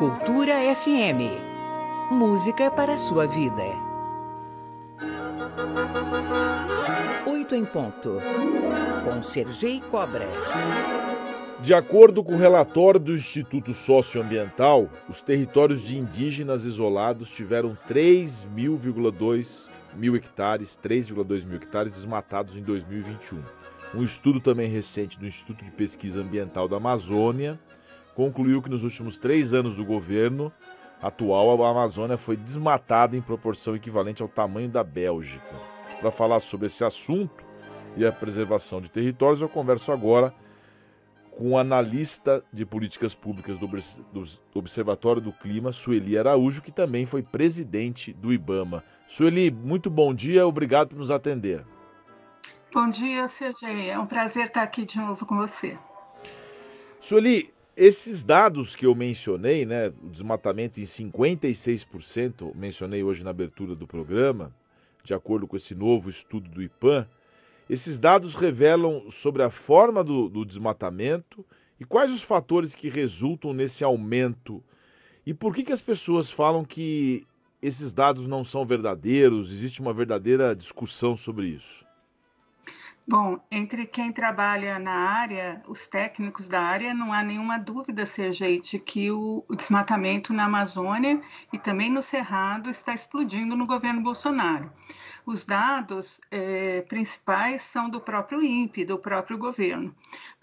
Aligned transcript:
Cultura 0.00 0.54
FM. 0.76 1.28
Música 2.10 2.70
para 2.70 2.94
a 2.94 2.96
sua 2.96 3.26
vida. 3.26 3.62
Oito 7.26 7.54
em 7.54 7.66
ponto. 7.66 8.18
Com 9.04 9.20
Sergei 9.20 9.78
Cobra. 9.90 10.26
De 11.60 11.74
acordo 11.74 12.24
com 12.24 12.32
o 12.32 12.38
relatório 12.38 12.98
do 12.98 13.12
Instituto 13.12 13.74
Socioambiental, 13.74 14.88
os 15.06 15.20
territórios 15.20 15.82
de 15.82 15.98
indígenas 15.98 16.64
isolados 16.64 17.30
tiveram 17.30 17.76
3.000,2 17.86 19.68
mil 19.94 20.16
hectares, 20.16 20.80
3,2 20.82 21.44
mil 21.44 21.56
hectares 21.56 21.92
desmatados 21.92 22.56
em 22.56 22.62
2021. 22.62 23.42
Um 23.94 24.02
estudo 24.02 24.40
também 24.40 24.70
recente 24.70 25.20
do 25.20 25.26
Instituto 25.26 25.62
de 25.62 25.70
Pesquisa 25.70 26.22
Ambiental 26.22 26.66
da 26.66 26.78
Amazônia 26.78 27.60
concluiu 28.14 28.62
que 28.62 28.68
nos 28.68 28.84
últimos 28.84 29.18
três 29.18 29.52
anos 29.52 29.76
do 29.76 29.84
governo 29.84 30.52
atual 31.00 31.64
a 31.64 31.70
Amazônia 31.70 32.18
foi 32.18 32.36
desmatada 32.36 33.16
em 33.16 33.22
proporção 33.22 33.74
equivalente 33.74 34.22
ao 34.22 34.28
tamanho 34.28 34.68
da 34.68 34.84
Bélgica. 34.84 35.54
Para 36.00 36.10
falar 36.10 36.40
sobre 36.40 36.66
esse 36.66 36.84
assunto 36.84 37.44
e 37.96 38.04
a 38.04 38.12
preservação 38.12 38.80
de 38.80 38.90
territórios, 38.90 39.40
eu 39.40 39.48
converso 39.48 39.92
agora 39.92 40.34
com 41.30 41.52
o 41.52 41.58
analista 41.58 42.44
de 42.52 42.66
políticas 42.66 43.14
públicas 43.14 43.56
do, 43.58 43.66
Observatório 44.54 45.22
do 45.22 45.32
Clima, 45.32 45.72
Sueli 45.72 46.18
Araújo, 46.18 46.60
que 46.60 46.70
também 46.70 47.06
foi 47.06 47.22
presidente 47.22 48.12
do 48.12 48.32
IBAMA. 48.32 48.84
Sueli, 49.08 49.50
muito 49.50 49.88
bom 49.88 50.12
dia, 50.12 50.46
obrigado 50.46 50.90
por 50.90 50.98
nos 50.98 51.10
atender. 51.10 51.64
Bom 52.72 52.88
dia, 52.88 53.26
CG. 53.26 53.88
É 53.88 53.98
um 53.98 54.06
prazer 54.06 54.44
estar 54.44 54.62
aqui 54.62 54.84
de 54.84 54.98
novo 54.98 55.24
com 55.24 55.36
você. 55.36 55.78
Sueli, 57.00 57.52
esses 57.76 58.24
dados 58.24 58.74
que 58.74 58.86
eu 58.86 58.94
mencionei, 58.94 59.64
né, 59.64 59.88
o 60.02 60.08
desmatamento 60.08 60.80
em 60.80 60.84
56%, 60.84 62.54
mencionei 62.54 63.02
hoje 63.02 63.24
na 63.24 63.30
abertura 63.30 63.74
do 63.74 63.86
programa, 63.86 64.54
de 65.02 65.14
acordo 65.14 65.46
com 65.46 65.56
esse 65.56 65.74
novo 65.74 66.10
estudo 66.10 66.48
do 66.48 66.62
IPAM, 66.62 67.06
esses 67.68 67.98
dados 67.98 68.34
revelam 68.34 69.08
sobre 69.10 69.42
a 69.42 69.50
forma 69.50 70.02
do, 70.02 70.28
do 70.28 70.44
desmatamento 70.44 71.44
e 71.78 71.84
quais 71.84 72.12
os 72.12 72.22
fatores 72.22 72.74
que 72.74 72.88
resultam 72.88 73.52
nesse 73.52 73.84
aumento. 73.84 74.62
E 75.24 75.32
por 75.32 75.54
que, 75.54 75.62
que 75.62 75.72
as 75.72 75.80
pessoas 75.80 76.28
falam 76.28 76.64
que 76.64 77.24
esses 77.62 77.92
dados 77.92 78.26
não 78.26 78.42
são 78.42 78.66
verdadeiros? 78.66 79.52
Existe 79.52 79.80
uma 79.80 79.94
verdadeira 79.94 80.54
discussão 80.54 81.16
sobre 81.16 81.46
isso. 81.46 81.86
Bom, 83.10 83.40
entre 83.50 83.86
quem 83.86 84.12
trabalha 84.12 84.78
na 84.78 84.92
área, 84.92 85.60
os 85.66 85.88
técnicos 85.88 86.46
da 86.46 86.60
área, 86.60 86.94
não 86.94 87.12
há 87.12 87.24
nenhuma 87.24 87.58
dúvida, 87.58 88.06
Sergei, 88.06 88.60
de 88.60 88.78
que 88.78 89.10
o, 89.10 89.44
o 89.48 89.56
desmatamento 89.56 90.32
na 90.32 90.44
Amazônia 90.44 91.20
e 91.52 91.58
também 91.58 91.90
no 91.90 92.02
Cerrado 92.02 92.70
está 92.70 92.94
explodindo 92.94 93.56
no 93.56 93.66
governo 93.66 94.00
Bolsonaro. 94.00 94.72
Os 95.26 95.44
dados 95.44 96.20
eh, 96.30 96.82
principais 96.88 97.62
são 97.62 97.90
do 97.90 98.00
próprio 98.00 98.44
INPE, 98.44 98.84
do 98.84 98.96
próprio 98.96 99.36
governo. 99.36 99.92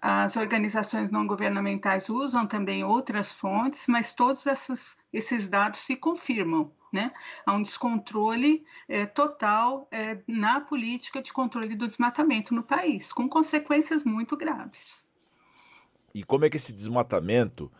As 0.02 0.36
organizações 0.36 1.10
não 1.10 1.26
governamentais 1.26 2.10
usam 2.10 2.46
também 2.46 2.84
outras 2.84 3.32
fontes, 3.32 3.86
mas 3.88 4.14
todos 4.14 4.46
essas, 4.46 4.98
esses 5.14 5.48
dados 5.48 5.80
se 5.80 5.96
confirmam 5.96 6.70
né? 6.92 7.12
Há 7.46 7.54
um 7.54 7.62
descontrole 7.62 8.66
é, 8.88 9.06
total 9.06 9.88
é, 9.92 10.20
na 10.28 10.62
política 10.62 11.22
de 11.22 11.32
controle 11.32 11.76
do 11.76 11.88
desmatamento 11.88 12.54
no 12.54 12.64
país, 12.64 13.12
com 13.12 13.28
consequências 13.28 14.04
muito 14.04 14.36
graves. 14.38 15.08
E 16.14 16.24
como 16.24 16.46
é 16.46 16.50
que 16.50 16.58
esse 16.58 16.74
desmatamento 16.74 17.72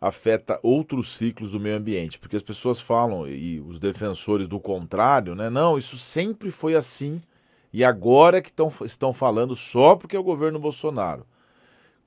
afeta 0.00 0.58
outros 0.62 1.16
ciclos 1.16 1.52
do 1.52 1.60
meio 1.60 1.76
ambiente? 1.76 2.18
Porque 2.18 2.36
as 2.36 2.42
pessoas 2.42 2.80
falam, 2.80 3.28
e 3.28 3.60
os 3.60 3.78
defensores 3.78 4.48
do 4.48 4.60
contrário, 4.60 5.34
né? 5.34 5.50
Não, 5.50 5.76
isso 5.76 5.98
sempre 5.98 6.50
foi 6.50 6.74
assim, 6.74 7.20
e 7.72 7.84
agora 7.84 8.40
que 8.40 8.52
tão, 8.52 8.72
estão 8.84 9.12
falando 9.12 9.54
só 9.54 9.96
porque 9.96 10.16
é 10.16 10.18
o 10.18 10.24
governo 10.24 10.58
Bolsonaro. 10.58 11.26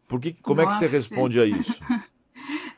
Por 0.08 0.20
que, 0.20 0.34
como 0.34 0.60
Nossa, 0.62 0.78
é 0.78 0.80
que 0.80 0.88
você 0.88 0.96
responde 0.96 1.40
a 1.40 1.46
isso? 1.46 1.80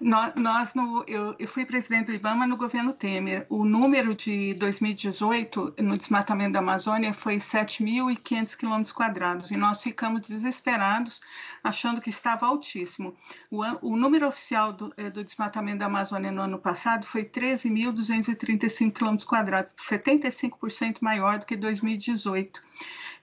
Nós, 0.04 0.74
no, 0.74 1.04
eu, 1.08 1.36
eu, 1.38 1.48
fui 1.48 1.64
presidente 1.64 2.08
do 2.08 2.14
IBAMA 2.14 2.48
no 2.48 2.58
governo 2.58 2.92
Temer. 2.92 3.46
O 3.48 3.64
número 3.64 4.16
de 4.16 4.56
2018 4.56 5.76
no 5.78 5.96
desmatamento 5.96 6.54
da 6.54 6.60
Amazônia 6.60 7.14
foi 7.14 7.36
7.500 7.36 8.58
quilômetros 8.58 8.92
quadrados 8.92 9.52
e 9.52 9.58
nós 9.58 9.84
ficamos 9.84 10.22
desesperados, 10.28 11.22
achando 11.64 12.02
que 12.02 12.10
estava 12.10 12.48
altíssimo. 12.48 13.16
O, 13.52 13.62
o 13.92 13.96
número 13.96 14.28
oficial 14.28 14.74
do, 14.74 14.92
eh, 14.98 15.12
do, 15.12 15.24
desmatamento 15.24 15.78
da 15.78 15.86
Amazônia 15.86 16.32
no 16.32 16.42
ano 16.42 16.58
passado 16.58 17.06
foi 17.06 17.24
13.235 17.24 18.92
quilômetros 18.92 19.28
quadrados, 19.28 19.72
75% 19.78 20.98
maior 21.02 21.38
do 21.38 21.46
que 21.46 21.56
2018. 21.56 22.64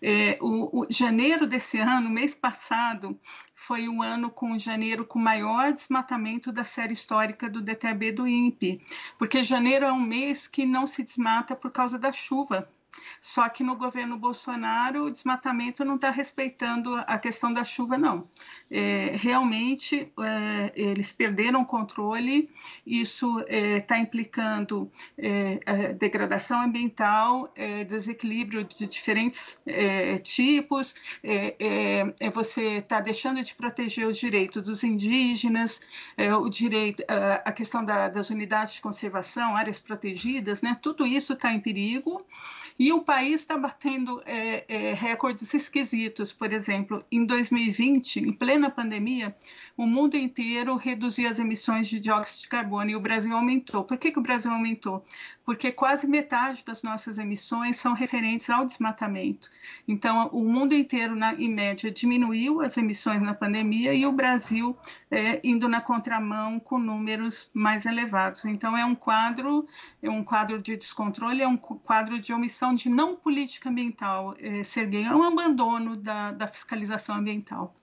É, 0.00 0.38
o, 0.40 0.82
o, 0.82 0.86
janeiro 0.88 1.46
desse 1.46 1.78
ano, 1.78 2.08
mês 2.08 2.34
passado, 2.34 3.18
foi 3.54 3.88
um 3.88 4.00
ano 4.00 4.30
com 4.30 4.58
janeiro 4.58 5.04
com 5.04 5.18
maior 5.18 5.72
desmatamento 5.72 6.52
da 6.52 6.64
série 6.64 6.92
histórica 6.92 7.50
do 7.50 7.60
DTB 7.60 8.12
do 8.12 8.26
INPE, 8.28 8.80
porque 9.18 9.42
janeiro 9.42 9.84
é 9.84 9.92
um 9.92 10.00
mês 10.00 10.46
que 10.46 10.64
não 10.64 10.86
se 10.86 11.02
desmata 11.02 11.56
por 11.56 11.72
causa 11.72 11.98
da 11.98 12.12
chuva. 12.12 12.70
Só 13.20 13.48
que 13.48 13.62
no 13.62 13.76
governo 13.76 14.16
Bolsonaro 14.16 15.04
o 15.04 15.10
desmatamento 15.10 15.84
não 15.84 15.96
está 15.96 16.10
respeitando 16.10 16.94
a 17.06 17.18
questão 17.18 17.52
da 17.52 17.64
chuva, 17.64 17.98
não. 17.98 18.26
É, 18.70 19.12
realmente 19.14 20.12
é, 20.18 20.72
eles 20.74 21.12
perderam 21.12 21.62
o 21.62 21.66
controle, 21.66 22.50
isso 22.86 23.40
está 23.48 23.96
é, 23.96 24.00
implicando 24.00 24.90
é, 25.16 25.92
degradação 25.94 26.60
ambiental, 26.60 27.50
é, 27.54 27.84
desequilíbrio 27.84 28.64
de 28.64 28.86
diferentes 28.86 29.60
é, 29.66 30.18
tipos, 30.18 30.94
você 32.32 32.78
está 32.78 33.00
deixando 33.00 33.42
de 33.42 33.54
proteger 33.54 34.06
os 34.06 34.16
direitos 34.16 34.64
dos 34.64 34.84
indígenas, 34.84 35.80
o 36.40 36.48
direito, 36.48 37.02
a, 37.08 37.48
a 37.48 37.52
questão 37.52 37.84
da, 37.84 38.08
das 38.08 38.30
unidades 38.30 38.74
de 38.74 38.80
conservação, 38.80 39.56
áreas 39.56 39.78
protegidas, 39.78 40.62
né? 40.62 40.76
tudo 40.80 41.06
isso 41.06 41.32
está 41.32 41.52
em 41.52 41.60
perigo. 41.60 42.24
E 42.78 42.87
o 42.92 43.02
país 43.02 43.40
está 43.40 43.56
batendo 43.56 44.22
é, 44.24 44.64
é, 44.68 44.94
recordes 44.94 45.52
esquisitos. 45.52 46.32
Por 46.32 46.52
exemplo, 46.52 47.04
em 47.10 47.24
2020, 47.24 48.20
em 48.20 48.32
plena 48.32 48.70
pandemia, 48.70 49.34
o 49.76 49.86
mundo 49.86 50.16
inteiro 50.16 50.76
reduziu 50.76 51.28
as 51.28 51.38
emissões 51.38 51.88
de 51.88 51.98
dióxido 52.00 52.40
de 52.42 52.48
carbono 52.48 52.90
e 52.90 52.96
o 52.96 53.00
Brasil 53.00 53.34
aumentou. 53.34 53.84
Por 53.84 53.96
que, 53.96 54.10
que 54.10 54.18
o 54.18 54.22
Brasil 54.22 54.50
aumentou? 54.50 55.04
Porque 55.44 55.72
quase 55.72 56.06
metade 56.06 56.64
das 56.64 56.82
nossas 56.82 57.18
emissões 57.18 57.78
são 57.78 57.94
referentes 57.94 58.50
ao 58.50 58.66
desmatamento. 58.66 59.48
Então, 59.86 60.28
o 60.32 60.44
mundo 60.44 60.74
inteiro, 60.74 61.16
na, 61.16 61.34
em 61.34 61.48
média, 61.48 61.90
diminuiu 61.90 62.60
as 62.60 62.76
emissões 62.76 63.22
na 63.22 63.34
pandemia 63.34 63.94
e 63.94 64.04
o 64.04 64.12
Brasil 64.12 64.76
é, 65.10 65.40
indo 65.42 65.68
na 65.68 65.80
contramão 65.80 66.60
com 66.60 66.78
números 66.78 67.50
mais 67.54 67.86
elevados. 67.86 68.44
Então, 68.44 68.76
é 68.76 68.84
um 68.84 68.94
quadro, 68.94 69.66
é 70.02 70.10
um 70.10 70.22
quadro 70.22 70.60
de 70.60 70.76
descontrole, 70.76 71.42
é 71.42 71.48
um 71.48 71.56
quadro 71.56 72.20
de 72.20 72.32
omissão 72.32 72.74
de 72.78 72.88
não 72.88 73.16
política 73.16 73.68
ambiental, 73.68 74.34
é, 74.38 74.62
Serguei, 74.62 75.04
é 75.04 75.14
um 75.14 75.22
abandono 75.22 75.96
da, 75.96 76.32
da 76.32 76.46
fiscalização 76.46 77.16
ambiental. 77.16 77.74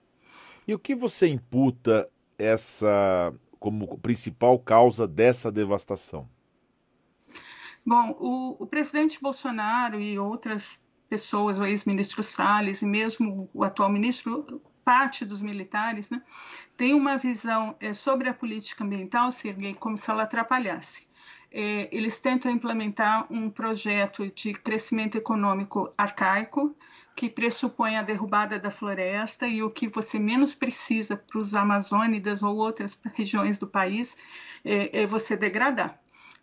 E 0.68 0.74
o 0.74 0.80
que 0.80 0.96
você 0.96 1.28
imputa 1.28 2.10
essa 2.38 3.34
como 3.60 3.98
principal 4.00 4.58
causa 4.60 5.08
dessa 5.08 5.52
devastação? 5.52 6.28
Bom, 7.86 8.16
o, 8.20 8.64
o 8.64 8.66
presidente 8.66 9.22
Bolsonaro 9.22 10.00
e 10.00 10.18
outras 10.18 10.80
pessoas, 11.08 11.60
o 11.60 11.66
ex-ministro 11.66 12.24
Salles 12.24 12.82
e 12.82 12.86
mesmo 12.86 13.48
o 13.54 13.64
atual 13.64 13.90
ministro, 13.90 14.62
parte 14.84 15.26
dos 15.26 15.42
militares, 15.42 16.10
né, 16.10 16.22
tem 16.78 16.94
uma 16.94 17.18
visão 17.18 17.76
é, 17.80 17.94
sobre 17.94 18.30
a 18.30 18.34
política 18.34 18.84
ambiental, 18.84 19.32
Serguei, 19.32 19.74
como 19.74 19.98
se 19.98 20.10
ela 20.10 20.24
atrapalhasse 20.24 21.08
é, 21.58 21.88
eles 21.90 22.20
tentam 22.20 22.52
implementar 22.52 23.26
um 23.32 23.50
projeto 23.50 24.30
de 24.30 24.54
crescimento 24.54 25.18
econômico 25.18 25.90
arcaico, 25.98 26.76
que 27.16 27.30
pressupõe 27.30 27.96
a 27.96 28.02
derrubada 28.02 28.60
da 28.60 28.70
floresta 28.70 29.48
e 29.48 29.64
o 29.64 29.70
que 29.70 29.88
você 29.88 30.20
menos 30.20 30.54
precisa 30.54 31.16
para 31.16 31.40
os 31.40 31.56
amazônidas 31.56 32.44
ou 32.44 32.58
outras 32.58 33.00
regiões 33.14 33.58
do 33.58 33.66
país 33.66 34.18
é, 34.66 35.04
é 35.04 35.08
você 35.08 35.38
degradar. 35.38 35.98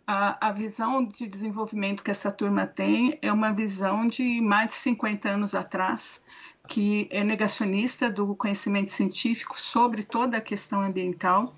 A, 0.07 0.47
a, 0.47 0.51
visão 0.51 1.05
de 1.05 1.27
desenvolvimento 1.27 2.03
que 2.03 2.09
essa 2.09 2.31
turma 2.31 2.65
tem 2.65 3.17
é 3.21 3.31
uma 3.31 3.53
visão 3.53 4.07
de 4.07 4.41
mais 4.41 4.69
de 4.69 4.73
50 4.73 5.29
anos 5.29 5.53
atrás, 5.53 6.23
que 6.67 7.07
é 7.11 7.23
negacionista 7.23 8.09
do 8.09 8.35
conhecimento 8.35 8.89
científico 8.89 9.61
sobre 9.61 10.03
toda 10.03 10.37
a 10.37 10.41
questão 10.41 10.81
ambiental 10.81 11.53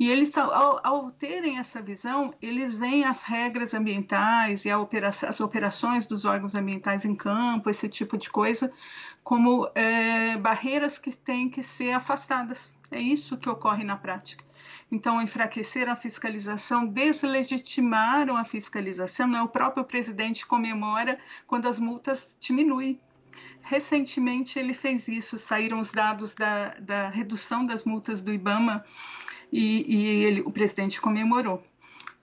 E 0.00 0.08
eles, 0.08 0.34
ao, 0.38 0.80
ao 0.82 1.10
terem 1.10 1.58
essa 1.58 1.82
visão, 1.82 2.32
eles 2.40 2.74
veem 2.74 3.04
as 3.04 3.20
regras 3.20 3.74
ambientais 3.74 4.64
e 4.64 4.70
as 4.70 5.40
operações 5.42 6.06
dos 6.06 6.24
órgãos 6.24 6.54
ambientais 6.54 7.04
em 7.04 7.14
campo, 7.14 7.68
esse 7.68 7.86
tipo 7.86 8.16
de 8.16 8.30
coisa, 8.30 8.72
como 9.22 9.70
é, 9.74 10.38
barreiras 10.38 10.96
que 10.96 11.14
têm 11.14 11.50
que 11.50 11.62
ser 11.62 11.92
afastadas. 11.92 12.72
É 12.90 12.98
isso 12.98 13.36
que 13.36 13.46
ocorre 13.50 13.84
na 13.84 13.94
prática. 13.94 14.42
Então, 14.90 15.20
enfraqueceram 15.20 15.92
a 15.92 15.96
fiscalização, 15.96 16.86
deslegitimaram 16.86 18.38
a 18.38 18.44
fiscalização. 18.44 19.28
Né? 19.28 19.42
O 19.42 19.48
próprio 19.48 19.84
presidente 19.84 20.46
comemora 20.46 21.18
quando 21.46 21.68
as 21.68 21.78
multas 21.78 22.38
diminuem. 22.40 22.98
Recentemente, 23.60 24.58
ele 24.58 24.72
fez 24.72 25.08
isso. 25.08 25.38
Saíram 25.38 25.78
os 25.78 25.92
dados 25.92 26.34
da, 26.34 26.70
da 26.80 27.10
redução 27.10 27.66
das 27.66 27.84
multas 27.84 28.22
do 28.22 28.32
IBAMA 28.32 28.82
e, 29.52 29.84
e 29.86 30.24
ele, 30.24 30.40
o 30.42 30.50
presidente 30.50 31.00
comemorou 31.00 31.62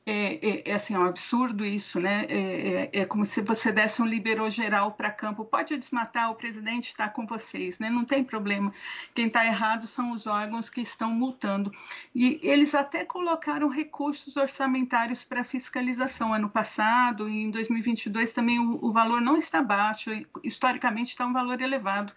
é, 0.09 0.39
é, 0.41 0.71
é, 0.71 0.73
assim, 0.73 0.93
é 0.93 0.99
um 0.99 1.05
absurdo 1.05 1.65
isso, 1.65 1.99
né? 1.99 2.25
É, 2.29 2.89
é, 2.93 3.01
é 3.01 3.05
como 3.05 3.25
se 3.25 3.41
você 3.41 3.73
desse 3.73 4.01
um 4.01 4.05
liberou 4.05 4.49
geral 4.49 4.93
para 4.93 5.11
campo. 5.11 5.43
Pode 5.43 5.75
desmatar, 5.75 6.31
o 6.31 6.35
presidente 6.35 6.87
está 6.87 7.09
com 7.09 7.25
vocês, 7.25 7.77
né? 7.77 7.89
Não 7.89 8.05
tem 8.05 8.23
problema. 8.23 8.71
Quem 9.13 9.27
está 9.27 9.45
errado 9.45 9.85
são 9.85 10.11
os 10.11 10.25
órgãos 10.25 10.69
que 10.69 10.79
estão 10.79 11.11
multando. 11.11 11.73
E 12.15 12.39
eles 12.41 12.73
até 12.73 13.03
colocaram 13.03 13.67
recursos 13.67 14.37
orçamentários 14.37 15.25
para 15.25 15.43
fiscalização. 15.43 16.33
Ano 16.33 16.49
passado, 16.49 17.27
em 17.27 17.51
2022, 17.51 18.31
também 18.31 18.59
o, 18.59 18.79
o 18.81 18.93
valor 18.93 19.19
não 19.19 19.35
está 19.35 19.61
baixo, 19.61 20.09
historicamente 20.41 21.11
está 21.11 21.25
um 21.25 21.33
valor 21.33 21.59
elevado. 21.61 22.13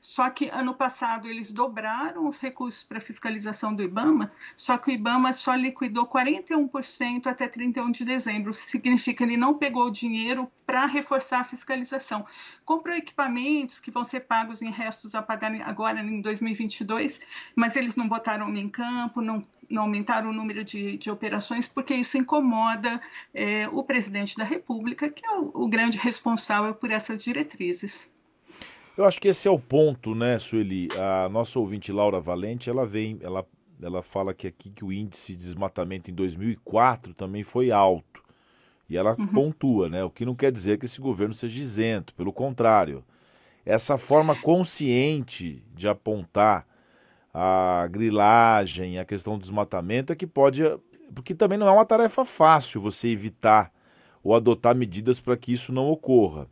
Só 0.00 0.30
que 0.30 0.48
ano 0.48 0.74
passado 0.74 1.28
eles 1.28 1.50
dobraram 1.50 2.26
os 2.26 2.38
recursos 2.38 2.82
para 2.82 3.00
fiscalização 3.00 3.74
do 3.74 3.82
IBAMA, 3.82 4.32
só 4.56 4.78
que 4.78 4.90
o 4.90 4.94
IBAMA 4.94 5.32
só 5.32 5.54
liquidou 5.54 6.06
41% 6.06 7.26
até 7.26 7.46
31 7.46 7.90
de 7.90 8.04
dezembro. 8.04 8.54
Significa 8.54 9.20
que 9.20 9.24
ele 9.24 9.36
não 9.36 9.54
pegou 9.54 9.84
o 9.86 9.90
dinheiro 9.90 10.50
para 10.64 10.86
reforçar 10.86 11.40
a 11.40 11.44
fiscalização. 11.44 12.24
Comprou 12.64 12.94
equipamentos 12.96 13.80
que 13.80 13.90
vão 13.90 14.04
ser 14.04 14.20
pagos 14.20 14.62
em 14.62 14.70
restos 14.70 15.14
a 15.14 15.20
pagar 15.20 15.52
agora 15.62 16.00
em 16.00 16.20
2022, 16.20 17.20
mas 17.54 17.76
eles 17.76 17.96
não 17.96 18.08
botaram 18.08 18.54
em 18.54 18.68
campo, 18.68 19.20
não, 19.20 19.42
não 19.68 19.82
aumentaram 19.82 20.30
o 20.30 20.32
número 20.32 20.64
de, 20.64 20.96
de 20.96 21.10
operações, 21.10 21.68
porque 21.68 21.94
isso 21.94 22.16
incomoda 22.16 23.00
é, 23.34 23.68
o 23.68 23.82
presidente 23.82 24.36
da 24.36 24.44
República, 24.44 25.10
que 25.10 25.26
é 25.26 25.32
o, 25.32 25.50
o 25.54 25.68
grande 25.68 25.98
responsável 25.98 26.74
por 26.74 26.90
essas 26.90 27.22
diretrizes. 27.22 28.08
Eu 29.00 29.06
acho 29.06 29.18
que 29.18 29.28
esse 29.28 29.48
é 29.48 29.50
o 29.50 29.58
ponto, 29.58 30.14
né, 30.14 30.38
Sueli? 30.38 30.88
A 30.98 31.26
nossa 31.30 31.58
ouvinte 31.58 31.90
Laura 31.90 32.20
Valente, 32.20 32.68
ela 32.68 32.86
vem, 32.86 33.18
ela, 33.22 33.46
ela 33.80 34.02
fala 34.02 34.34
que 34.34 34.46
aqui 34.46 34.68
que 34.68 34.84
o 34.84 34.92
índice 34.92 35.34
de 35.34 35.38
desmatamento 35.38 36.10
em 36.10 36.14
2004 36.14 37.14
também 37.14 37.42
foi 37.42 37.70
alto. 37.70 38.22
E 38.90 38.98
ela 38.98 39.16
uhum. 39.18 39.26
pontua, 39.26 39.88
né? 39.88 40.04
O 40.04 40.10
que 40.10 40.26
não 40.26 40.34
quer 40.34 40.52
dizer 40.52 40.78
que 40.78 40.84
esse 40.84 41.00
governo 41.00 41.32
seja 41.32 41.58
isento, 41.58 42.12
pelo 42.12 42.30
contrário. 42.30 43.02
Essa 43.64 43.96
forma 43.96 44.36
consciente 44.36 45.64
de 45.74 45.88
apontar 45.88 46.66
a 47.32 47.88
grilagem, 47.90 48.98
a 48.98 49.04
questão 49.06 49.38
do 49.38 49.40
desmatamento 49.40 50.12
é 50.12 50.16
que 50.16 50.26
pode. 50.26 50.62
Porque 51.14 51.34
também 51.34 51.56
não 51.56 51.66
é 51.66 51.72
uma 51.72 51.86
tarefa 51.86 52.22
fácil 52.22 52.82
você 52.82 53.08
evitar 53.08 53.72
ou 54.22 54.34
adotar 54.34 54.76
medidas 54.76 55.20
para 55.20 55.38
que 55.38 55.54
isso 55.54 55.72
não 55.72 55.88
ocorra. 55.88 56.50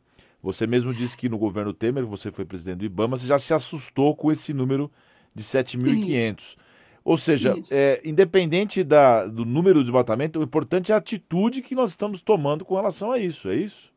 Você 0.48 0.66
mesmo 0.66 0.94
disse 0.94 1.14
que 1.14 1.28
no 1.28 1.36
governo 1.36 1.74
Temer, 1.74 2.06
você 2.06 2.32
foi 2.32 2.46
presidente 2.46 2.78
do 2.78 2.84
IBAMA, 2.86 3.18
você 3.18 3.26
já 3.26 3.38
se 3.38 3.52
assustou 3.52 4.16
com 4.16 4.32
esse 4.32 4.54
número 4.54 4.90
de 5.34 5.44
7.500. 5.44 6.56
Ou 7.04 7.18
seja, 7.18 7.54
é, 7.70 8.00
independente 8.02 8.82
da, 8.82 9.26
do 9.26 9.44
número 9.44 9.80
de 9.80 9.84
desmatamento, 9.84 10.40
o 10.40 10.42
importante 10.42 10.90
é 10.90 10.94
a 10.94 10.98
atitude 10.98 11.60
que 11.60 11.74
nós 11.74 11.90
estamos 11.90 12.22
tomando 12.22 12.64
com 12.64 12.74
relação 12.74 13.12
a 13.12 13.18
isso, 13.18 13.50
é 13.50 13.56
isso? 13.56 13.92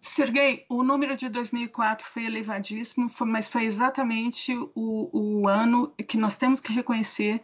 Sergei, 0.00 0.64
o 0.68 0.84
número 0.84 1.16
de 1.16 1.28
2004 1.28 2.06
foi 2.06 2.26
elevadíssimo, 2.26 3.10
mas 3.26 3.48
foi 3.48 3.64
exatamente 3.64 4.56
o, 4.76 5.10
o, 5.12 5.48
ano 5.48 5.92
que 6.06 6.16
nós 6.16 6.38
temos 6.38 6.60
que 6.60 6.72
reconhecer 6.72 7.40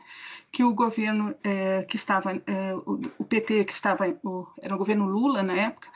que 0.53 0.63
o 0.63 0.73
governo 0.73 1.35
é, 1.43 1.83
que 1.85 1.97
estava, 1.97 2.41
é, 2.47 2.75
o, 2.87 3.01
o, 3.19 3.25
PT 3.25 3.65
que 3.65 3.73
estava, 3.73 4.15
o, 4.23 4.47
era 4.61 4.73
o 4.75 4.79
governo 4.79 5.07
Lula 5.07 5.43
na 5.43 5.55
época, 5.55 5.89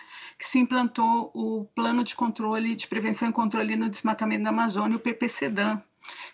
se 0.47 0.59
implantou 0.59 1.31
o 1.35 1.65
Plano 1.75 2.05
de 2.05 2.15
Controle, 2.15 2.75
de 2.75 2.87
Prevenção 2.87 3.29
e 3.29 3.33
Controle 3.33 3.77
no 3.77 3.89
Desmatamento 3.89 4.45
da 4.45 4.51
Amazônia, 4.51 4.97
o 4.97 5.01
PPCDAM, 5.01 5.83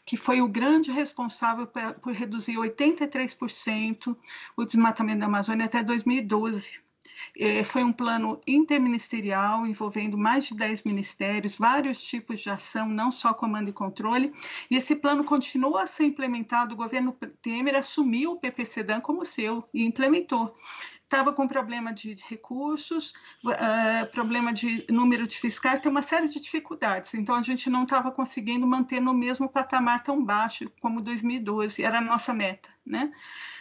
que 0.04 0.16
foi 0.16 0.42
o 0.42 0.48
grande 0.48 0.90
responsável 0.90 1.66
por, 1.66 2.12
reduzir 2.12 2.56
83% 2.56 4.16
o 4.56 4.64
desmatamento 4.64 5.20
da 5.20 5.26
Amazônia 5.26 5.66
até 5.66 5.82
2012. 5.82 6.80
É, 7.38 7.62
foi 7.62 7.84
um 7.84 7.92
plano 7.92 8.40
interministerial 8.46 9.66
envolvendo 9.66 10.16
mais 10.16 10.46
de 10.46 10.56
10 10.56 10.84
ministérios, 10.84 11.56
vários 11.56 12.02
tipos 12.02 12.40
de 12.40 12.50
ação, 12.50 12.88
não 12.88 13.10
só 13.10 13.32
comando 13.34 13.68
e 13.68 13.72
controle. 13.72 14.32
E 14.70 14.76
esse 14.76 14.96
plano 14.96 15.22
continuou 15.22 15.76
a 15.76 15.86
ser 15.86 16.04
implementado. 16.04 16.74
O 16.74 16.78
governo 16.78 17.16
Temer 17.42 17.76
assumiu 17.76 18.32
o 18.32 18.40
PPCDAM 18.40 19.00
como 19.00 19.24
seu 19.24 19.68
e 19.72 19.84
implementou 19.84 20.54
estava 21.10 21.32
com 21.32 21.48
problema 21.48 21.92
de 21.92 22.14
recursos, 22.28 23.12
uh, 23.44 24.06
problema 24.12 24.52
de 24.52 24.86
número 24.88 25.26
de 25.26 25.36
fiscais, 25.36 25.80
tem 25.80 25.90
uma 25.90 26.02
série 26.02 26.28
de 26.28 26.40
dificuldades. 26.40 27.14
Então, 27.14 27.34
a 27.34 27.42
gente 27.42 27.68
não 27.68 27.82
estava 27.82 28.12
conseguindo 28.12 28.64
manter 28.64 29.00
no 29.00 29.12
mesmo 29.12 29.48
patamar 29.48 30.04
tão 30.04 30.24
baixo 30.24 30.70
como 30.80 31.02
2012, 31.02 31.82
era 31.82 31.98
a 31.98 32.00
nossa 32.00 32.32
meta. 32.32 32.70
Né? 32.86 33.12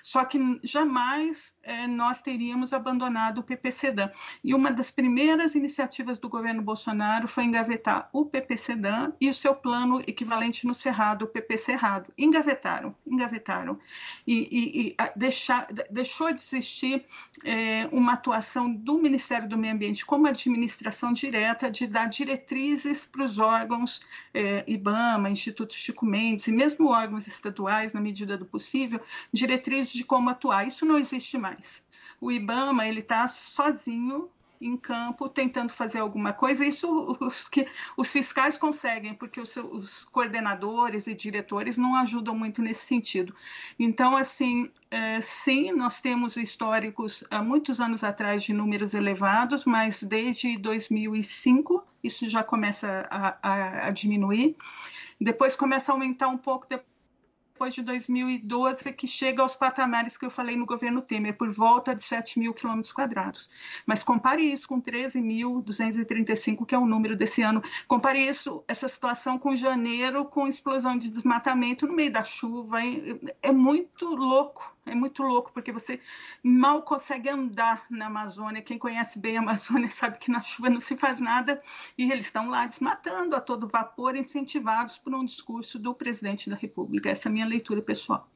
Só 0.02 0.26
que 0.26 0.40
jamais 0.64 1.54
é, 1.62 1.86
nós 1.86 2.22
teríamos 2.22 2.74
abandonado 2.74 3.40
o 3.40 3.44
PPCDAM. 3.44 4.10
E 4.44 4.56
uma 4.56 4.72
das 4.72 4.90
primeiras 4.90 5.56
iniciativas 5.56 6.18
do 6.18 6.30
governo 6.30 6.64
Bolsonaro 6.64 7.28
foi 7.28 7.44
engavetar 7.44 8.10
o 8.12 8.26
PPCDAM 8.26 9.14
e 9.20 9.30
o 9.30 9.34
seu 9.34 9.54
plano 9.54 10.02
equivalente 10.08 10.66
no 10.66 10.74
Cerrado, 10.74 11.26
o 11.26 11.28
PP 11.28 11.58
Cerrado. 11.58 12.14
Engavetaram, 12.18 12.96
engavetaram. 13.06 13.80
E, 14.26 14.48
e, 14.52 14.88
e 14.88 14.96
deixar, 15.16 15.68
deixou 15.92 16.34
de 16.34 16.42
existir 16.42 17.06
é, 17.44 17.88
uma 17.92 18.14
atuação 18.14 18.74
do 18.74 18.98
Ministério 18.98 19.48
do 19.48 19.58
Meio 19.58 19.74
Ambiente 19.74 20.06
como 20.06 20.28
administração 20.28 21.14
direta 21.14 21.70
de 21.72 21.88
dar 21.88 22.08
diretrizes 22.08 23.06
para 23.06 23.24
os 23.24 23.40
órgãos 23.40 24.02
é, 24.34 24.64
IBAMA, 24.68 25.30
Instituto 25.30 25.74
Chico 25.74 26.06
Mendes 26.06 26.48
e 26.48 26.52
mesmo 26.52 26.90
órgãos 26.90 27.28
estaduais, 27.28 27.94
na 27.94 28.02
medida 28.02 28.38
do 28.38 28.46
possível, 28.46 29.02
diretrizes 29.32 29.94
de 29.94 30.04
como 30.04 30.30
atuar. 30.30 30.68
Isso 30.68 30.86
não 30.86 30.98
existe 30.98 31.38
mais. 31.38 31.84
O 32.22 32.32
IBAMA 32.32 32.88
ele 32.88 33.00
está 33.00 33.28
sozinho 33.28 34.30
em 34.62 34.76
campo 34.76 35.30
tentando 35.30 35.72
fazer 35.72 36.00
alguma 36.00 36.34
coisa. 36.34 36.66
Isso 36.66 37.18
os, 37.22 37.48
que, 37.48 37.66
os 37.96 38.12
fiscais 38.12 38.58
conseguem, 38.58 39.14
porque 39.14 39.40
os, 39.40 39.56
os, 39.56 40.04
coordenadores 40.06 41.08
e 41.08 41.14
diretores 41.14 41.78
não 41.78 41.96
ajudam 41.96 42.36
muito 42.36 42.62
nesse 42.62 42.86
sentido. 42.86 43.34
Então, 43.78 44.18
assim, 44.18 44.70
é, 44.92 45.22
sim, 45.22 45.72
nós 45.72 46.02
temos 46.02 46.36
históricos 46.36 47.24
há 47.32 47.42
muitos 47.42 47.80
anos 47.80 48.04
atrás 48.04 48.44
de 48.44 48.54
números 48.54 48.94
elevados, 48.94 49.66
mas 49.66 50.04
desde 50.04 50.58
2005 50.58 51.84
isso 52.04 52.28
já 52.28 52.44
começa 52.44 53.08
a, 53.10 53.38
a, 53.42 53.88
a 53.88 53.90
diminuir. 53.92 54.56
Depois 55.20 55.56
começa 55.56 55.92
a 55.92 55.96
aumentar 55.96 56.28
um 56.30 56.38
pouco 56.38 56.68
depois 56.68 56.99
depois 57.60 57.76
de 57.76 57.82
2012 57.82 58.94
que 58.94 59.06
chega 59.06 59.42
aos 59.42 59.54
patamares 59.54 60.18
que 60.18 60.26
eu 60.26 60.30
falei 60.30 60.56
no 60.56 60.66
governo 60.66 61.02
Temer, 61.02 61.36
por 61.36 61.50
volta 61.50 61.94
de 61.94 62.02
7 62.02 62.40
mil 62.40 62.54
quilômetros 62.54 62.94
quadrados. 62.94 63.50
Mas 63.86 64.02
compare 64.02 64.42
isso 64.42 64.66
com 64.66 64.82
13.235, 64.82 66.66
que 66.66 66.74
é 66.74 66.78
o 66.78 66.86
número 66.86 67.18
desse 67.18 67.42
ano. 67.42 67.62
Compare 67.86 68.26
isso, 68.26 68.64
essa 68.66 68.88
situação 68.88 69.38
com 69.38 69.58
janeiro, 69.58 70.24
com 70.24 70.48
explosão 70.48 70.98
de 70.98 71.10
desmatamento 71.10 71.86
no 71.86 71.94
meio 71.94 72.14
da 72.14 72.24
chuva. 72.24 72.78
É 73.44 73.52
muito 73.52 74.06
louco 74.06 74.74
é 74.90 74.96
muito 74.96 75.24
louco, 75.24 75.52
porque 75.54 75.72
você 75.72 76.00
mal 76.44 76.82
consegue 76.82 77.30
andar 77.30 77.86
na 77.90 78.08
Amazônia. 78.08 78.62
Quem 78.62 78.78
conhece 78.78 79.20
bem 79.20 79.38
a 79.38 79.42
Amazônia 79.42 79.90
sabe 79.92 80.18
que 80.18 80.32
na 80.32 80.42
chuva 80.42 80.70
não 80.70 80.82
se 80.82 80.98
faz 80.98 81.20
nada 81.20 81.62
e 81.98 82.12
eles 82.12 82.26
estão 82.26 82.50
lá 82.50 82.66
desmatando 82.66 83.36
a 83.36 83.42
todo 83.42 83.68
vapor, 83.68 84.16
incentivados 84.16 84.98
por 84.98 85.14
um 85.14 85.24
discurso 85.24 85.80
do 85.80 85.94
presidente 85.94 86.50
da 86.50 86.56
República. 86.56 87.10
Essa 87.10 87.28
é 87.28 87.30
a 87.30 87.34
minha 87.34 87.46
leitura 87.46 87.82
pessoal. 87.82 88.28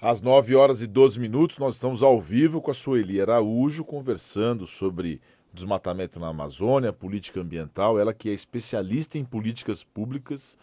Às 0.00 0.20
9 0.20 0.54
horas 0.54 0.80
e 0.80 0.86
12 0.86 1.18
minutos, 1.18 1.58
nós 1.58 1.74
estamos 1.74 2.02
ao 2.02 2.20
vivo 2.20 2.60
com 2.60 2.70
a 2.70 2.74
Sueli 2.74 3.20
Araújo, 3.20 3.84
conversando 3.84 4.66
sobre 4.66 5.20
desmatamento 5.52 6.20
na 6.20 6.28
Amazônia, 6.28 6.92
política 6.92 7.40
ambiental. 7.40 7.98
Ela 7.98 8.14
que 8.14 8.28
é 8.28 8.32
especialista 8.32 9.18
em 9.18 9.24
políticas 9.24 9.82
públicas 9.82 10.56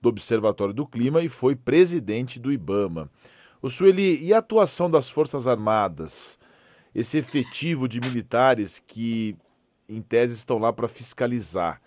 do 0.00 0.08
Observatório 0.08 0.74
do 0.74 0.86
Clima 0.86 1.22
e 1.22 1.28
foi 1.28 1.56
presidente 1.56 2.38
do 2.38 2.52
IBAMA. 2.52 3.10
O 3.64 3.70
Sueli, 3.70 4.22
e 4.22 4.30
a 4.34 4.40
atuação 4.40 4.90
das 4.90 5.08
Forças 5.08 5.46
Armadas? 5.46 6.38
Esse 6.94 7.16
efetivo 7.16 7.88
de 7.88 7.98
militares 7.98 8.78
que, 8.78 9.38
em 9.88 10.02
tese, 10.02 10.34
estão 10.34 10.58
lá 10.58 10.70
para 10.70 10.86
fiscalizar. 10.86 11.80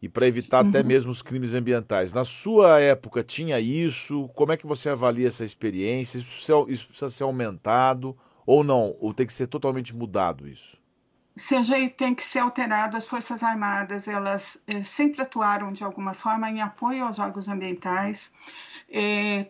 e 0.00 0.08
para 0.08 0.28
evitar 0.28 0.62
uhum. 0.62 0.68
até 0.68 0.80
mesmo 0.80 1.10
os 1.10 1.20
crimes 1.20 1.54
ambientais. 1.54 2.12
Na 2.12 2.22
sua 2.22 2.78
época 2.78 3.24
tinha 3.24 3.58
isso? 3.58 4.28
Como 4.28 4.52
é 4.52 4.56
que 4.56 4.64
você 4.64 4.90
avalia 4.90 5.26
essa 5.26 5.42
experiência? 5.44 6.18
Isso 6.18 6.28
precisa, 6.28 6.64
isso 6.68 6.86
precisa 6.86 7.10
ser 7.10 7.24
aumentado 7.24 8.16
ou 8.46 8.62
não? 8.62 8.94
Ou 9.00 9.12
tem 9.12 9.26
que 9.26 9.32
ser 9.32 9.48
totalmente 9.48 9.96
mudado 9.96 10.46
isso? 10.46 10.78
CGI 11.38 11.90
tem 11.90 12.14
que 12.14 12.24
ser 12.24 12.40
alterado. 12.40 12.96
As 12.96 13.06
Forças 13.06 13.42
Armadas, 13.42 14.08
elas 14.08 14.62
eh, 14.66 14.82
sempre 14.82 15.22
atuaram 15.22 15.70
de 15.70 15.84
alguma 15.84 16.12
forma 16.12 16.50
em 16.50 16.60
apoio 16.60 17.04
aos 17.04 17.18
órgãos 17.18 17.48
ambientais. 17.48 18.32
É, 18.90 19.46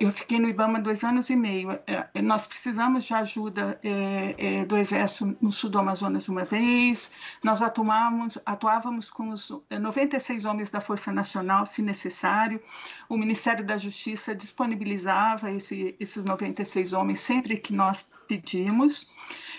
eu 0.00 0.10
fiquei 0.10 0.38
no 0.38 0.48
IBAMA 0.48 0.80
dois 0.80 1.04
anos 1.04 1.28
e 1.30 1.36
meio. 1.36 1.70
É, 1.86 2.22
nós 2.22 2.46
precisamos 2.46 3.04
de 3.04 3.12
ajuda 3.12 3.78
do 4.66 4.76
Exército 4.78 5.36
no 5.42 5.52
sul 5.52 5.68
do 5.68 5.78
Amazonas 5.78 6.26
uma 6.26 6.46
vez. 6.46 7.12
Nós 7.42 7.60
atuávamos, 7.60 8.38
atuávamos 8.46 9.10
com 9.10 9.28
os 9.28 9.52
96 9.70 10.46
homens 10.46 10.70
da 10.70 10.80
Força 10.80 11.12
Nacional, 11.12 11.66
se 11.66 11.82
necessário. 11.82 12.62
O 13.08 13.18
Ministério 13.18 13.64
da 13.64 13.76
Justiça 13.76 14.34
disponibilizava 14.34 15.50
esse, 15.50 15.94
esses 16.00 16.24
96 16.24 16.94
homens 16.94 17.20
sempre 17.20 17.58
que 17.58 17.74
nós 17.74 18.08
pedimos 18.28 19.10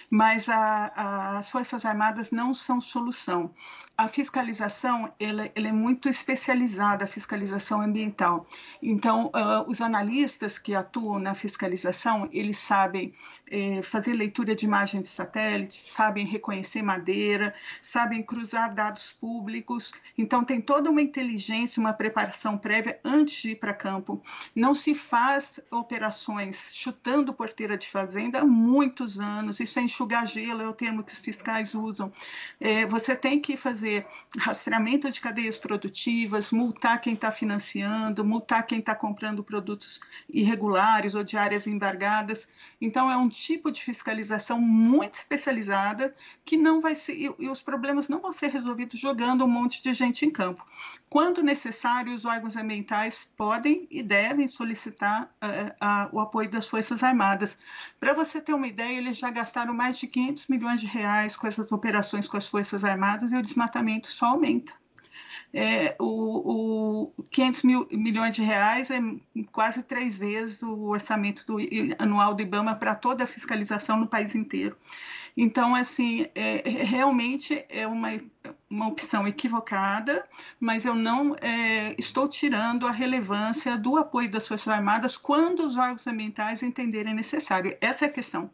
mas 0.09 0.49
a, 0.49 0.91
a, 0.95 1.37
as 1.37 1.51
Forças 1.51 1.85
Armadas 1.85 2.31
não 2.31 2.53
são 2.53 2.81
solução. 2.81 3.51
A 3.95 4.07
fiscalização 4.07 5.11
ela, 5.19 5.49
ela 5.53 5.67
é 5.67 5.71
muito 5.71 6.07
especializada, 6.07 7.03
a 7.03 7.07
fiscalização 7.07 7.81
ambiental. 7.81 8.47
Então, 8.81 9.27
uh, 9.27 9.69
os 9.69 9.81
analistas 9.81 10.57
que 10.57 10.73
atuam 10.73 11.19
na 11.19 11.35
fiscalização, 11.35 12.29
eles 12.31 12.57
sabem 12.57 13.13
eh, 13.51 13.81
fazer 13.81 14.13
leitura 14.13 14.55
de 14.55 14.65
imagens 14.65 15.03
de 15.03 15.09
satélite, 15.09 15.73
sabem 15.73 16.25
reconhecer 16.25 16.81
madeira, 16.81 17.53
sabem 17.83 18.23
cruzar 18.23 18.73
dados 18.73 19.11
públicos. 19.11 19.91
Então, 20.17 20.45
tem 20.45 20.61
toda 20.61 20.89
uma 20.89 21.01
inteligência, 21.01 21.81
uma 21.81 21.93
preparação 21.93 22.57
prévia 22.57 22.99
antes 23.03 23.41
de 23.41 23.51
ir 23.51 23.55
para 23.55 23.73
campo. 23.73 24.21
Não 24.55 24.73
se 24.73 24.95
faz 24.95 25.59
operações 25.69 26.69
chutando 26.71 27.33
porteira 27.33 27.77
de 27.77 27.89
fazenda 27.89 28.45
muitos 28.59 29.19
anos. 29.19 29.59
Isso 29.59 29.79
é 29.79 29.81
enxugar 29.81 30.25
gelo, 30.27 30.61
é 30.61 30.67
o 30.67 30.73
termo 30.73 31.03
que 31.03 31.13
os 31.13 31.19
fiscais 31.19 31.73
usam. 31.73 32.11
É, 32.59 32.85
você 32.85 33.15
tem 33.15 33.39
que 33.39 33.55
fazer 33.55 34.05
rastreamento 34.37 35.09
de 35.09 35.21
cadeias 35.21 35.57
produtivas, 35.57 36.51
multar 36.51 36.99
quem 36.99 37.13
está 37.13 37.31
financiando, 37.31 38.25
multar 38.25 38.65
quem 38.65 38.79
está 38.79 38.93
comprando 38.93 39.43
produtos 39.43 39.99
irregulares 40.29 41.15
ou 41.15 41.23
de 41.23 41.37
áreas 41.37 41.65
embargadas. 41.65 42.49
Então, 42.81 43.09
é 43.09 43.15
um 43.15 43.29
tipo 43.29 43.71
de 43.71 43.81
fiscalização 43.81 44.59
muito 44.59 45.13
especializada 45.13 46.11
que 46.43 46.57
não 46.57 46.81
vai 46.81 46.95
ser, 46.95 47.15
e, 47.39 47.49
os 47.49 47.61
problemas 47.61 48.09
não 48.09 48.19
vão 48.19 48.33
ser 48.33 48.49
resolvidos 48.49 48.99
jogando 48.99 49.43
um 49.43 49.47
monte 49.47 49.81
de 49.81 49.93
gente 49.93 50.25
em 50.25 50.31
campo. 50.31 50.65
Quando 51.09 51.41
necessário, 51.41 52.13
os 52.13 52.25
órgãos 52.25 52.55
ambientais 52.55 53.31
podem 53.37 53.87
e 53.89 54.03
devem 54.03 54.47
solicitar 54.47 55.23
uh, 55.23 56.13
uh, 56.13 56.15
o 56.15 56.19
apoio 56.19 56.49
das 56.49 56.67
Forças 56.67 57.03
Armadas. 57.03 57.57
Para 57.99 58.13
você 58.13 58.41
ter 58.49 58.55
uma 58.55 58.67
ideia, 58.67 58.97
eles 58.97 59.17
já 59.17 59.29
gastaram 59.29 59.75
mais 59.75 59.99
de 59.99 60.07
500 60.07 60.47
milhões 60.47 60.81
de 60.81 60.87
reais 60.87 61.37
com 61.37 61.45
essas 61.45 61.71
operações 61.71 62.27
com 62.27 62.35
as 62.35 62.47
Forças 62.47 62.83
Armadas 62.83 63.31
e 63.31 63.35
o 63.35 63.41
desmatamento 63.43 64.07
só 64.07 64.27
aumenta. 64.27 64.73
É, 65.53 65.95
o, 65.99 67.13
o 67.17 67.23
500 67.29 67.63
mil, 67.63 67.87
milhões 67.91 68.35
de 68.35 68.41
reais 68.41 68.89
é 68.89 68.99
quase 69.51 69.83
três 69.83 70.17
vezes 70.17 70.61
o 70.63 70.89
orçamento 70.89 71.45
do, 71.45 71.57
anual 71.97 72.33
do 72.33 72.41
IBAMA 72.41 72.75
para 72.75 72.95
toda 72.95 73.23
a 73.23 73.27
fiscalização 73.27 73.99
no 73.99 74.07
país 74.07 74.35
inteiro. 74.35 74.77
Então, 75.35 75.73
assim, 75.75 76.27
é, 76.35 76.67
é, 76.67 76.83
realmente 76.83 77.65
é 77.69 77.87
uma, 77.87 78.09
uma 78.69 78.87
opção 78.87 79.27
equivocada, 79.27 80.23
mas 80.59 80.85
eu 80.85 80.95
não 80.95 81.35
é, 81.41 81.95
estou 81.97 82.27
tirando 82.27 82.85
a 82.85 82.91
relevância 82.91 83.77
do 83.77 83.95
apoio 83.97 84.29
das 84.29 84.47
Forças 84.47 84.67
Armadas 84.67 85.15
quando 85.15 85.61
os 85.61 85.77
órgãos 85.77 86.05
ambientais 86.07 86.61
entenderem 86.61 87.13
necessário. 87.13 87.75
Essa 87.79 88.05
é 88.05 88.07
a 88.07 88.11
questão. 88.11 88.49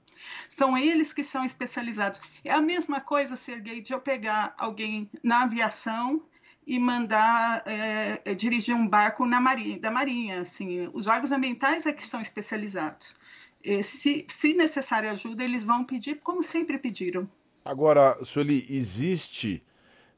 São 0.49 0.77
eles 0.77 1.13
que 1.13 1.23
são 1.23 1.45
especializados. 1.45 2.21
É 2.43 2.51
a 2.51 2.61
mesma 2.61 3.01
coisa, 3.01 3.35
Sergei, 3.35 3.81
de 3.81 3.93
eu 3.93 3.99
pegar 3.99 4.53
alguém 4.57 5.09
na 5.23 5.41
aviação 5.43 6.21
e 6.65 6.79
mandar 6.79 7.63
é, 7.65 8.33
dirigir 8.33 8.75
um 8.75 8.87
barco 8.87 9.25
na 9.25 9.39
marinha, 9.39 9.79
da 9.79 9.91
marinha. 9.91 10.41
Assim, 10.41 10.89
os 10.93 11.07
órgãos 11.07 11.31
ambientais 11.31 11.85
é 11.85 11.93
que 11.93 12.05
são 12.05 12.21
especializados. 12.21 13.15
E 13.63 13.81
se, 13.83 14.25
se 14.27 14.53
necessária 14.53 15.11
ajuda, 15.11 15.43
eles 15.43 15.63
vão 15.63 15.83
pedir, 15.83 16.19
como 16.21 16.41
sempre 16.41 16.77
pediram. 16.77 17.29
Agora, 17.63 18.17
Sueli, 18.23 18.65
existe 18.69 19.63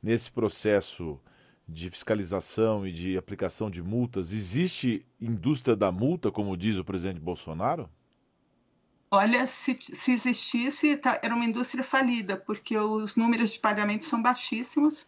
nesse 0.01 0.31
processo 0.31 1.19
de 1.67 1.89
fiscalização 1.89 2.87
e 2.87 2.91
de 2.91 3.17
aplicação 3.17 3.69
de 3.69 3.83
multas, 3.83 4.31
existe 4.31 5.05
indústria 5.19 5.75
da 5.75 5.91
multa, 5.91 6.31
como 6.31 6.55
diz 6.55 6.77
o 6.77 6.83
presidente 6.83 7.19
Bolsonaro? 7.19 7.89
Olha, 9.11 9.45
se, 9.47 9.77
se 9.79 10.11
existisse, 10.11 10.97
tá, 10.97 11.19
era 11.21 11.33
uma 11.33 11.45
indústria 11.45 11.83
falida, 11.83 12.37
porque 12.37 12.77
os 12.77 13.15
números 13.15 13.51
de 13.51 13.59
pagamento 13.59 14.03
são 14.03 14.21
baixíssimos. 14.21 15.05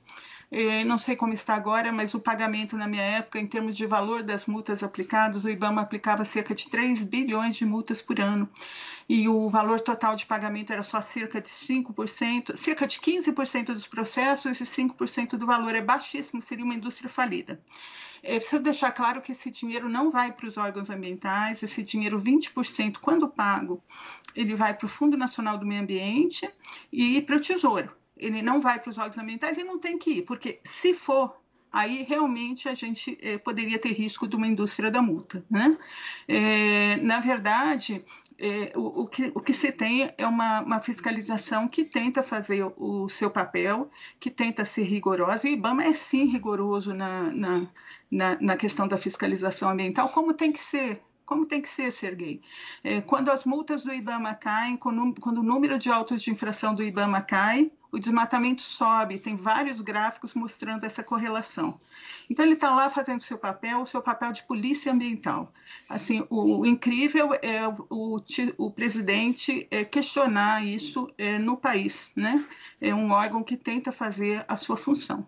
Eh, 0.52 0.84
não 0.84 0.98
sei 0.98 1.16
como 1.16 1.32
está 1.32 1.54
agora, 1.54 1.92
mas 1.92 2.16
o 2.16 2.20
pagamento 2.20 2.76
na 2.76 2.88
minha 2.88 3.04
época, 3.04 3.40
em 3.40 3.46
termos 3.46 3.78
de 3.78 3.86
valor 3.86 4.24
das 4.24 4.48
multas 4.48 4.82
aplicadas, 4.82 5.46
o 5.46 5.50
IBAMA 5.50 5.82
aplicava 5.82 6.26
cerca 6.26 6.56
de 6.56 6.68
3 6.70 7.04
bilhões 7.04 7.56
de 7.56 7.66
multas 7.66 8.02
por 8.02 8.20
ano. 8.20 8.50
E 9.08 9.28
o 9.28 9.48
valor 9.48 9.80
total 9.80 10.16
de 10.16 10.26
pagamento 10.26 10.72
era 10.74 10.82
só 10.84 11.02
cerca 11.02 11.40
de 11.40 11.50
5%, 11.50 12.56
cerca 12.56 12.88
de 12.88 13.00
15% 13.00 13.74
dos 13.74 13.86
processos 13.88 14.60
e 14.60 14.66
5% 14.66 15.38
do 15.38 15.46
valor. 15.46 15.76
É 15.76 15.82
baixíssimo, 15.82 16.42
seria 16.42 16.66
uma 16.66 16.74
indústria 16.74 17.10
falida. 17.10 17.62
É 18.24 18.36
preciso 18.36 18.62
deixar 18.62 18.92
claro 18.92 19.22
que 19.22 19.32
esse 19.32 19.50
dinheiro 19.52 19.88
não 19.88 20.10
vai 20.10 20.32
para 20.32 20.48
os 20.48 20.58
órgãos 20.58 20.90
ambientais, 20.90 21.64
esse 21.64 21.84
dinheiro, 21.84 22.20
20%, 22.20 22.98
quando 23.00 23.30
pago, 23.30 23.82
ele 24.36 24.56
vai 24.56 24.74
para 24.74 24.86
o 24.86 24.90
Fundo 24.90 25.16
Nacional 25.16 25.58
do 25.58 25.66
Meio 25.66 25.82
Ambiente 25.82 26.50
e 26.92 27.22
para 27.22 27.38
o 27.38 27.40
Tesouro. 27.40 27.99
Ele 28.20 28.42
não 28.42 28.60
vai 28.62 28.80
para 28.80 28.90
os 28.90 28.98
órgãos 28.98 29.18
ambientais 29.18 29.58
e 29.58 29.64
não 29.64 29.80
tem 29.80 29.98
que 29.98 30.12
ir, 30.20 30.22
porque 30.24 30.60
se 30.64 30.94
for 30.94 31.40
aí 31.72 32.04
realmente 32.04 32.68
a 32.68 32.74
gente 32.74 33.18
eh, 33.22 33.38
poderia 33.38 33.78
ter 33.78 33.92
risco 33.92 34.28
de 34.28 34.36
uma 34.36 34.48
indústria 34.48 34.90
da 34.90 35.02
multa. 35.02 35.44
Né? 35.50 35.78
É, 36.28 36.98
na 36.98 37.20
verdade, 37.20 38.04
é, 38.40 38.72
o, 38.76 39.02
o, 39.02 39.08
que, 39.08 39.32
o 39.36 39.42
que 39.42 39.54
se 39.54 39.72
tem 39.72 40.10
é 40.18 40.26
uma, 40.26 40.62
uma 40.62 40.80
fiscalização 40.80 41.68
que 41.68 41.84
tenta 41.84 42.24
fazer 42.24 42.64
o, 42.64 42.74
o, 43.04 43.10
seu 43.10 43.30
papel, 43.30 43.90
que 44.20 44.32
tenta 44.32 44.64
ser 44.64 44.84
rigorosa, 44.84 45.48
e 45.48 45.52
o 45.52 45.54
IBAMA 45.54 45.84
é 45.84 45.94
sim 45.94 46.26
rigoroso 46.26 46.94
na, 46.94 47.24
na, 47.32 47.68
na, 48.10 48.38
na 48.40 48.58
questão 48.58 48.88
da 48.88 48.98
fiscalização 48.98 49.70
ambiental, 49.70 50.10
como 50.10 50.34
tem 50.34 50.52
que 50.54 50.64
ser, 50.64 51.02
como 51.26 51.46
tem 51.46 51.62
que 51.62 51.70
ser, 51.70 51.92
Serguei. 51.92 52.42
É, 52.84 53.02
quando 53.02 53.30
as 53.30 53.44
multas 53.44 53.84
do 53.84 53.94
IBAMA 53.94 54.34
caem, 54.36 54.78
quando, 54.78 55.14
quando, 55.20 55.40
o 55.40 55.44
número 55.44 55.78
de 55.78 55.90
autos 55.90 56.22
de 56.22 56.32
infração 56.32 56.74
do 56.74 56.82
IBAMA 56.82 57.22
cai, 57.22 57.70
o 57.92 58.00
desmatamento 58.00 58.62
sobe, 58.62 59.18
tem 59.18 59.36
vários 59.36 59.82
gráficos 59.82 60.34
mostrando 60.34 60.84
essa 60.84 61.04
correlação. 61.04 61.80
Então 62.30 62.46
ele 62.46 62.54
está 62.54 62.74
lá 62.74 62.90
fazendo 62.90 63.20
seu 63.20 63.38
papel, 63.38 63.82
o 63.82 63.86
seu 63.86 64.02
papel 64.02 64.32
de 64.32 64.44
polícia 64.44 64.92
ambiental. 64.92 65.52
Assim, 65.90 66.26
o, 66.30 66.60
o 66.60 66.66
incrível 66.66 67.32
é 67.42 67.68
o, 67.90 68.18
o, 68.58 68.72
presidente 68.72 69.68
é, 69.72 69.84
questionar 69.84 70.66
isso 70.66 71.10
é, 71.18 71.40
no 71.40 71.58
país, 71.58 72.12
né? 72.16 72.46
É 72.80 72.94
um 72.94 73.12
órgão 73.12 73.44
que 73.44 73.58
tenta 73.58 73.92
fazer 73.92 74.46
a 74.48 74.56
sua 74.56 74.78
função. 74.78 75.26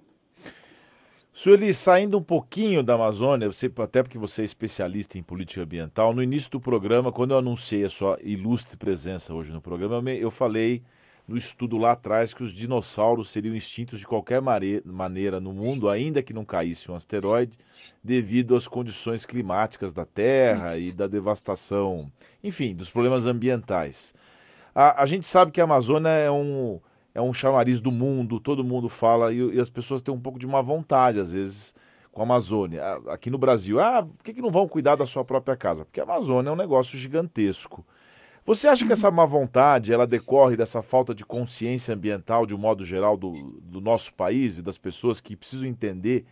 Sueli, 1.33 1.73
saindo 1.73 2.17
um 2.17 2.23
pouquinho 2.23 2.83
da 2.83 2.93
Amazônia, 2.93 3.51
você, 3.51 3.71
até 3.77 4.03
porque 4.03 4.17
você 4.17 4.41
é 4.41 4.45
especialista 4.45 5.17
em 5.17 5.23
política 5.23 5.63
ambiental, 5.63 6.13
no 6.13 6.21
início 6.21 6.51
do 6.51 6.59
programa, 6.59 7.11
quando 7.11 7.31
eu 7.31 7.37
anunciei 7.37 7.85
a 7.85 7.89
sua 7.89 8.19
ilustre 8.21 8.75
presença 8.75 9.33
hoje 9.33 9.51
no 9.51 9.61
programa, 9.61 10.11
eu 10.11 10.29
falei 10.29 10.83
no 11.27 11.37
estudo 11.37 11.77
lá 11.77 11.91
atrás 11.91 12.33
que 12.33 12.43
os 12.43 12.53
dinossauros 12.53 13.29
seriam 13.29 13.55
extintos 13.55 13.99
de 13.99 14.07
qualquer 14.07 14.41
maneira 14.41 15.39
no 15.39 15.53
mundo, 15.53 15.89
ainda 15.89 16.21
que 16.21 16.33
não 16.33 16.43
caísse 16.43 16.91
um 16.91 16.95
asteroide, 16.95 17.57
devido 18.03 18.55
às 18.55 18.67
condições 18.67 19.25
climáticas 19.25 19.93
da 19.93 20.05
Terra 20.05 20.77
e 20.77 20.91
da 20.91 21.07
devastação, 21.07 22.05
enfim, 22.43 22.75
dos 22.75 22.89
problemas 22.89 23.25
ambientais. 23.25 24.13
A, 24.73 25.03
a 25.03 25.05
gente 25.05 25.27
sabe 25.27 25.51
que 25.51 25.61
a 25.61 25.65
Amazônia 25.65 26.09
é 26.09 26.31
um, 26.31 26.79
é 27.13 27.21
um 27.21 27.33
chamariz 27.33 27.79
do 27.79 27.91
mundo, 27.91 28.39
todo 28.39 28.63
mundo 28.63 28.89
fala, 28.89 29.33
e, 29.33 29.55
e 29.55 29.59
as 29.59 29.69
pessoas 29.69 30.01
têm 30.01 30.13
um 30.13 30.19
pouco 30.19 30.39
de 30.39 30.47
má 30.47 30.61
vontade, 30.61 31.19
às 31.19 31.33
vezes, 31.33 31.75
com 32.11 32.21
a 32.21 32.23
Amazônia. 32.23 32.83
Aqui 33.09 33.29
no 33.29 33.37
Brasil, 33.37 33.79
ah, 33.79 34.03
por 34.03 34.23
que, 34.23 34.33
que 34.33 34.41
não 34.41 34.51
vão 34.51 34.67
cuidar 34.67 34.95
da 34.95 35.05
sua 35.05 35.23
própria 35.23 35.55
casa? 35.55 35.85
Porque 35.85 35.99
a 35.99 36.03
Amazônia 36.03 36.49
é 36.49 36.53
um 36.53 36.57
negócio 36.57 36.97
gigantesco. 36.97 37.85
Você 38.43 38.67
acha 38.67 38.85
que 38.85 38.91
essa 38.91 39.11
má 39.11 39.25
vontade 39.25 39.93
ela 39.93 40.07
decorre 40.07 40.57
dessa 40.57 40.81
falta 40.81 41.13
de 41.13 41.23
consciência 41.23 41.93
ambiental 41.93 42.45
de 42.45 42.55
um 42.55 42.57
modo 42.57 42.83
geral 42.83 43.15
do, 43.15 43.31
do 43.61 43.79
nosso 43.79 44.13
país 44.13 44.57
e 44.57 44.61
das 44.63 44.79
pessoas 44.79 45.21
que 45.21 45.35
precisam 45.35 45.67
entender 45.67 46.25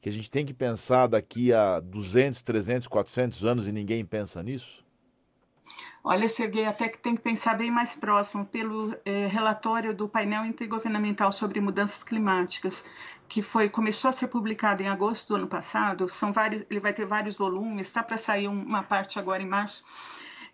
que 0.00 0.08
a 0.10 0.12
gente 0.12 0.30
tem 0.30 0.44
que 0.44 0.52
pensar 0.52 1.06
daqui 1.06 1.54
a 1.54 1.80
200, 1.80 2.42
300, 2.42 2.86
400 2.86 3.44
anos 3.44 3.66
e 3.66 3.72
ninguém 3.72 4.04
pensa 4.04 4.42
nisso? 4.42 4.84
Olha, 6.06 6.28
Serguei, 6.28 6.66
até 6.66 6.90
que 6.90 6.98
tem 6.98 7.16
que 7.16 7.22
pensar 7.22 7.54
bem 7.54 7.70
mais 7.70 7.96
próximo 7.96 8.44
pelo 8.44 8.94
é, 9.06 9.26
relatório 9.26 9.94
do 9.94 10.06
painel 10.06 10.44
intergovernamental 10.44 11.32
sobre 11.32 11.58
mudanças 11.62 12.04
climáticas, 12.04 12.84
que 13.26 13.40
foi 13.40 13.70
começou 13.70 14.10
a 14.10 14.12
ser 14.12 14.28
publicado 14.28 14.82
em 14.82 14.88
agosto 14.88 15.28
do 15.28 15.36
ano 15.36 15.46
passado. 15.46 16.06
São 16.10 16.30
vários, 16.30 16.66
ele 16.68 16.80
vai 16.80 16.92
ter 16.92 17.06
vários 17.06 17.36
volumes, 17.36 17.86
está 17.86 18.02
para 18.02 18.18
sair 18.18 18.46
uma 18.46 18.82
parte 18.82 19.18
agora 19.18 19.42
em 19.42 19.48
março. 19.48 19.86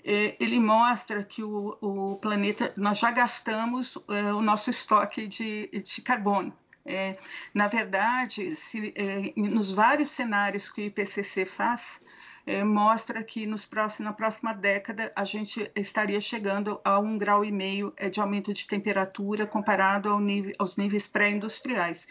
É, 0.04 0.36
ele 0.40 0.58
mostra 0.58 1.22
que 1.22 1.42
o, 1.42 1.76
o, 1.80 2.16
planeta, 2.16 2.72
nós 2.76 2.98
já 2.98 3.10
gastamos 3.10 3.98
é, 4.08 4.32
o 4.32 4.40
nosso 4.40 4.70
estoque 4.70 5.26
de, 5.26 5.68
de 5.68 6.02
carbono. 6.02 6.52
É, 6.84 7.16
na 7.52 7.66
verdade, 7.66 8.56
se, 8.56 8.92
é, 8.96 9.32
nos 9.36 9.72
vários 9.72 10.10
cenários 10.10 10.70
que 10.70 10.80
o 10.80 10.84
IPCC 10.84 11.44
faz, 11.44 12.02
é, 12.50 12.64
mostra 12.64 13.22
que 13.22 13.46
nos 13.46 13.64
próximos, 13.64 14.06
na 14.06 14.12
próxima 14.12 14.52
década 14.52 15.12
a 15.14 15.24
gente 15.24 15.70
estaria 15.76 16.20
chegando 16.20 16.80
a 16.84 16.98
um 16.98 17.16
grau 17.16 17.44
e 17.44 17.52
meio 17.52 17.92
é, 17.96 18.10
de 18.10 18.20
aumento 18.20 18.52
de 18.52 18.66
temperatura 18.66 19.46
comparado 19.46 20.08
ao 20.08 20.18
nível, 20.18 20.52
aos 20.58 20.76
níveis 20.76 21.06
pré-industriais. 21.06 22.08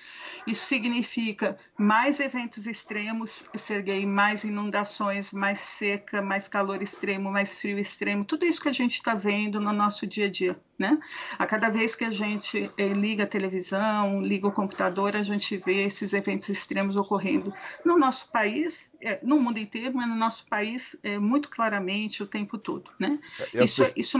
Isso 0.48 0.66
significa 0.66 1.58
mais 1.78 2.22
eventos 2.22 2.68
extremos, 2.68 3.44
Serguei, 3.54 4.06
mais 4.06 4.46
inundações, 4.46 5.34
mais 5.34 5.60
seca, 5.60 6.22
mais 6.22 6.48
calor 6.48 6.82
extremo, 6.82 7.30
mais 7.30 7.58
frio 7.58 7.78
extremo, 7.78 8.24
tudo 8.24 8.46
isso 8.46 8.62
que 8.62 8.70
a 8.70 8.74
gente 8.74 8.94
está 8.94 9.14
vendo 9.14 9.60
no 9.60 9.74
nosso 9.74 10.08
dia 10.08 10.28
a 10.28 10.30
dia. 10.30 10.58
Né? 10.80 10.96
A 11.38 11.46
cada 11.46 11.68
vez 11.68 11.94
que 11.94 12.06
a 12.06 12.10
gente 12.10 12.72
eh, 12.78 12.88
liga 12.94 13.26
a 13.26 13.28
televisão, 13.28 14.22
liga 14.22 14.48
o 14.48 14.52
computador, 14.52 15.14
a 15.18 15.22
gente 15.22 15.58
vê 15.58 15.84
esses 15.84 16.14
eventos 16.14 16.48
extremos 16.48 16.96
ocorrendo 16.96 17.54
no 17.84 17.98
nosso 17.98 18.30
país, 18.30 18.90
eh, 19.02 19.20
no 19.22 19.38
mundo 19.42 19.60
inteiro, 19.60 19.94
mas 19.94 20.08
no 20.08 20.16
nosso 20.16 20.29
país 20.32 20.96
eh, 21.04 21.18
muito 21.18 21.50
claramente 21.50 22.22
o 22.24 22.28
tempo 22.28 22.58
todo. 22.58 22.92
Né? 23.00 23.20
Isso, 23.54 23.84
pessoas... 23.84 23.94
isso 23.96 24.20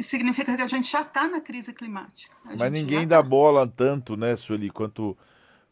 significa 0.00 0.56
que 0.56 0.62
a 0.62 0.66
gente 0.66 0.90
já 0.90 1.02
está 1.02 1.28
na 1.28 1.40
crise 1.40 1.72
climática. 1.72 2.34
Mas 2.58 2.72
ninguém 2.72 3.06
dá 3.06 3.16
tá. 3.16 3.22
bola 3.22 3.66
tanto, 3.66 4.16
né, 4.16 4.36
Sueli, 4.36 4.70
quanto 4.70 5.16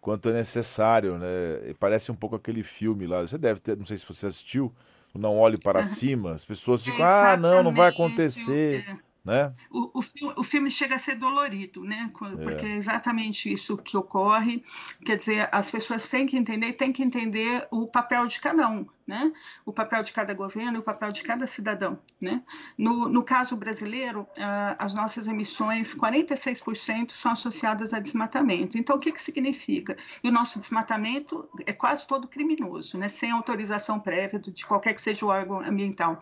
quanto 0.00 0.28
é 0.28 0.32
necessário, 0.32 1.16
né? 1.16 1.74
Parece 1.78 2.10
um 2.10 2.14
pouco 2.14 2.34
aquele 2.34 2.64
filme 2.64 3.06
lá. 3.06 3.22
Você 3.22 3.38
deve 3.38 3.60
ter, 3.60 3.76
não 3.76 3.86
sei 3.86 3.96
se 3.96 4.04
você 4.04 4.26
assistiu, 4.26 4.74
Não 5.14 5.38
Olhe 5.38 5.56
para 5.56 5.84
Cima. 5.84 6.32
As 6.32 6.44
pessoas 6.44 6.82
ficam, 6.82 7.06
ah, 7.06 7.36
não, 7.36 7.62
não 7.62 7.72
vai 7.72 7.88
acontecer. 7.90 8.84
É 8.88 9.11
né? 9.24 9.54
O, 9.70 9.98
o, 9.98 10.02
filme, 10.02 10.34
o, 10.36 10.42
filme, 10.42 10.70
chega 10.70 10.96
a 10.96 10.98
ser 10.98 11.14
dolorido, 11.14 11.84
né? 11.84 12.10
Porque 12.12 12.66
é. 12.66 12.70
é 12.70 12.76
exatamente 12.76 13.52
isso 13.52 13.76
que 13.76 13.96
ocorre. 13.96 14.64
Quer 15.04 15.16
dizer, 15.16 15.48
as 15.52 15.70
pessoas 15.70 16.08
têm 16.08 16.26
que 16.26 16.36
entender, 16.36 16.72
têm 16.72 16.92
que 16.92 17.02
entender 17.02 17.66
o 17.70 17.86
papel 17.86 18.26
de 18.26 18.40
cada 18.40 18.68
um, 18.68 18.84
né? 19.06 19.32
O 19.64 19.72
papel 19.72 20.02
de 20.02 20.12
cada 20.12 20.34
governo, 20.34 20.80
o 20.80 20.82
papel 20.82 21.12
de 21.12 21.22
cada 21.22 21.46
cidadão, 21.46 22.00
né? 22.20 22.42
No, 22.76 23.08
no 23.08 23.22
caso 23.22 23.56
brasileiro, 23.56 24.22
uh, 24.22 24.76
as 24.76 24.92
nossas 24.92 25.28
emissões, 25.28 25.94
46% 25.94 27.10
são 27.10 27.32
associadas 27.32 27.94
a 27.94 28.00
desmatamento. 28.00 28.76
Então, 28.76 28.96
o 28.96 28.98
que 28.98 29.12
que 29.12 29.22
significa? 29.22 29.96
E 30.24 30.28
o 30.28 30.32
nosso 30.32 30.58
desmatamento 30.58 31.48
é 31.64 31.72
quase 31.72 32.06
todo 32.08 32.26
criminoso, 32.26 32.98
né? 32.98 33.06
Sem 33.06 33.30
autorização 33.30 34.00
prévia 34.00 34.40
de 34.40 34.66
qualquer 34.66 34.94
que 34.94 35.02
seja 35.02 35.24
o 35.24 35.28
órgão 35.28 35.60
ambiental. 35.60 36.20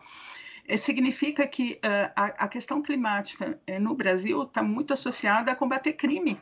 É, 0.70 0.76
significa 0.76 1.48
que 1.48 1.80
a, 2.14 2.44
a, 2.44 2.48
questão 2.48 2.80
climática 2.80 3.58
uh, 3.68 3.80
no 3.80 3.92
Brasil 3.92 4.44
está 4.44 4.62
muito 4.62 4.92
associada 4.92 5.50
a 5.50 5.56
combater 5.56 5.94
crime. 5.94 6.40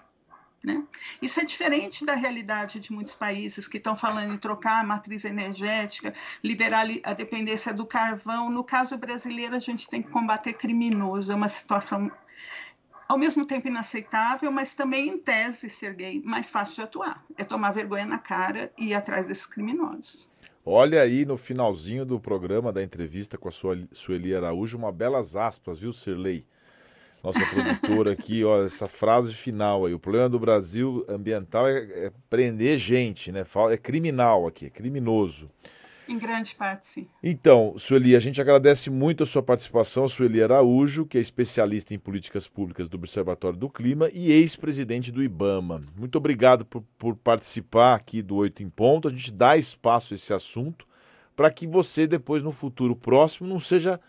Né? 0.62 0.84
Isso 1.22 1.40
é 1.40 1.44
diferente 1.46 2.04
da 2.04 2.14
realidade 2.14 2.78
de 2.78 2.92
muitos 2.92 3.14
países 3.14 3.66
que 3.66 3.78
estão 3.78 3.96
falando 3.96 4.34
em 4.34 4.36
trocar 4.36 4.80
a 4.80 4.84
matriz 4.84 5.24
energética, 5.24 6.12
liberar 6.44 6.84
a 7.04 7.14
dependência 7.14 7.72
do 7.72 7.86
carvão. 7.86 8.50
No 8.50 8.62
caso 8.62 8.98
brasileiro, 8.98 9.56
a 9.56 9.60
gente 9.60 9.88
tem 9.88 10.02
que 10.02 10.10
combater 10.10 10.52
criminoso. 10.52 11.32
É 11.32 11.34
uma 11.34 11.48
situação 11.48 12.12
ao 13.08 13.16
mesmo 13.16 13.46
tempo 13.46 13.66
inaceitável, 13.66 14.52
mas 14.52 14.74
também, 14.74 15.08
em 15.08 15.16
tese, 15.16 15.70
ser 15.70 15.94
gay, 15.94 16.20
mais 16.22 16.50
fácil 16.50 16.74
de 16.74 16.82
atuar. 16.82 17.24
É 17.38 17.44
tomar 17.44 17.72
vergonha 17.72 18.04
na 18.04 18.18
cara 18.18 18.70
e 18.76 18.88
ir 18.88 18.94
atrás 18.94 19.24
desses 19.24 19.46
criminosos. 19.46 20.28
Olha 20.70 21.00
aí 21.00 21.24
no 21.24 21.38
finalzinho 21.38 22.04
do 22.04 22.20
programa, 22.20 22.70
da 22.70 22.82
entrevista 22.82 23.38
com 23.38 23.48
a 23.48 23.50
sua 23.50 23.78
Sueli 23.90 24.34
Araújo, 24.34 24.76
uma 24.76 24.92
belas 24.92 25.34
aspas, 25.34 25.78
viu, 25.78 25.94
Sirley? 25.94 26.44
Nossa 27.24 27.40
produtora 27.46 28.12
aqui, 28.12 28.44
ó, 28.44 28.62
essa 28.62 28.86
frase 28.86 29.32
final 29.32 29.86
aí. 29.86 29.94
O 29.94 29.98
problema 29.98 30.28
do 30.28 30.38
Brasil 30.38 31.06
ambiental 31.08 31.66
é, 31.66 31.78
é 31.78 32.12
prender 32.28 32.78
gente, 32.78 33.32
né? 33.32 33.46
É 33.70 33.78
criminal 33.78 34.46
aqui, 34.46 34.66
é 34.66 34.70
criminoso. 34.70 35.50
Em 36.08 36.16
grande 36.16 36.54
parte, 36.54 36.86
sim. 36.86 37.06
Então, 37.22 37.74
Sueli, 37.76 38.16
a 38.16 38.20
gente 38.20 38.40
agradece 38.40 38.88
muito 38.88 39.22
a 39.22 39.26
sua 39.26 39.42
participação, 39.42 40.08
Sueli 40.08 40.42
Araújo, 40.42 41.04
que 41.04 41.18
é 41.18 41.20
especialista 41.20 41.92
em 41.92 41.98
políticas 41.98 42.48
públicas 42.48 42.88
do 42.88 42.96
Observatório 42.96 43.58
do 43.58 43.68
Clima 43.68 44.08
e 44.14 44.32
ex-presidente 44.32 45.12
do 45.12 45.22
IBAMA. 45.22 45.82
Muito 45.94 46.16
obrigado 46.16 46.64
por, 46.64 46.82
por 46.96 47.14
participar 47.14 47.94
aqui 47.94 48.22
do 48.22 48.36
Oito 48.36 48.62
em 48.62 48.70
Ponto. 48.70 49.08
A 49.08 49.10
gente 49.10 49.30
dá 49.30 49.58
espaço 49.58 50.14
a 50.14 50.16
esse 50.16 50.32
assunto 50.32 50.86
para 51.36 51.50
que 51.50 51.66
você, 51.66 52.06
depois, 52.06 52.42
no 52.42 52.52
futuro 52.52 52.96
próximo, 52.96 53.46
não 53.46 53.58
seja 53.58 54.00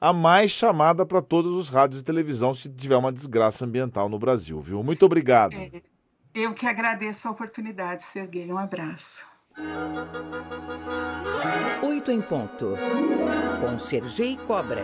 a 0.00 0.12
mais 0.12 0.50
chamada 0.50 1.06
para 1.06 1.22
todos 1.22 1.54
os 1.54 1.68
rádios 1.68 2.00
e 2.00 2.04
televisão 2.04 2.52
se 2.52 2.68
tiver 2.68 2.96
uma 2.96 3.12
desgraça 3.12 3.64
ambiental 3.64 4.08
no 4.08 4.18
Brasil, 4.18 4.60
viu? 4.60 4.82
Muito 4.82 5.06
obrigado. 5.06 5.54
É, 5.54 5.70
eu 6.34 6.52
que 6.52 6.66
agradeço 6.66 7.28
a 7.28 7.30
oportunidade, 7.30 8.02
Serguei. 8.02 8.52
Um 8.52 8.58
abraço. 8.58 9.24
Oito 11.82 12.10
em 12.10 12.20
ponto, 12.20 12.76
com 13.60 13.78
Sergei 13.78 14.36
Cobra. 14.36 14.82